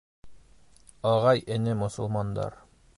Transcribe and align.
—Ағай-эне, 1.11 1.77
мосолмандар! 1.85 2.63